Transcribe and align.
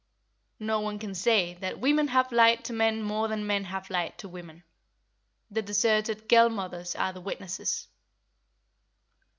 No 0.59 0.79
one 0.79 0.97
can 0.97 1.13
say 1.13 1.53
that 1.59 1.77
women 1.79 2.07
have 2.07 2.31
lied 2.31 2.63
to 2.65 2.73
men 2.73 3.03
more 3.03 3.27
than 3.27 3.45
men 3.45 3.65
have 3.65 3.91
lied 3.91 4.17
to 4.17 4.27
women; 4.27 4.63
the 5.51 5.61
deserted 5.61 6.27
girl 6.27 6.49
mothers 6.49 6.95
are 6.95 7.13
the 7.13 7.21
witnesses. 7.21 7.87